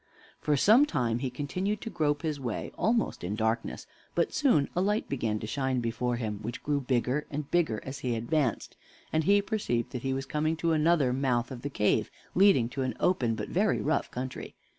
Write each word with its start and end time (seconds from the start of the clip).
For 0.39 0.57
some 0.57 0.87
time 0.87 1.19
he 1.19 1.29
continued 1.29 1.79
to 1.81 1.91
grope 1.91 2.23
his 2.23 2.39
way 2.39 2.71
almost 2.75 3.23
in 3.23 3.35
darkness, 3.35 3.85
but 4.15 4.33
soon 4.33 4.67
a 4.75 4.81
light 4.81 5.07
began 5.07 5.37
to 5.37 5.45
shine 5.45 5.79
before 5.79 6.15
him, 6.15 6.39
which 6.41 6.63
grew 6.63 6.81
bigger 6.81 7.27
and 7.29 7.51
bigger 7.51 7.79
as 7.83 7.99
he 7.99 8.15
advanced, 8.15 8.75
and 9.13 9.25
he 9.25 9.43
perceived 9.43 9.91
that 9.91 10.01
he 10.01 10.15
was 10.15 10.25
coming 10.25 10.55
to 10.55 10.71
another 10.71 11.13
mouth 11.13 11.51
of 11.51 11.61
the 11.61 11.69
cave, 11.69 12.09
leading 12.33 12.67
to 12.69 12.81
an 12.81 12.95
open 12.99 13.35
but 13.35 13.49
very 13.49 13.79
rough 13.79 14.09
country. 14.09 14.55